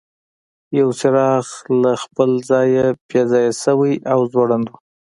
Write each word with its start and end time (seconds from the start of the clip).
یو 0.79 0.89
څراغ 0.99 1.45
له 1.81 1.91
خپل 2.03 2.29
ځایه 2.49 2.85
بې 3.07 3.21
ځایه 3.31 3.51
شوی 3.63 3.93
او 4.11 4.19
ځوړند 4.31 4.65
و. 4.69 4.73